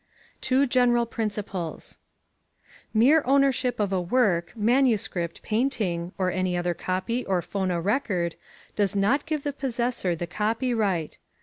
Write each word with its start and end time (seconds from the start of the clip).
Two 0.41 0.65
General 0.65 1.05
Principles 1.05 1.99
+ 2.45 2.91
Mere 3.01 3.21
ownership 3.23 3.79
of 3.79 3.93
a 3.93 4.01
book, 4.01 4.51
manuscript, 4.57 5.43
painting, 5.43 6.11
or 6.17 6.31
any 6.31 6.57
other 6.57 6.73
copy 6.73 7.23
or 7.27 7.39
phonorecord 7.43 8.33
does 8.75 8.95
not 8.95 9.27
give 9.27 9.43
the 9.43 9.53
possessor 9.53 10.15
the 10.15 10.25
copyright. 10.25 11.19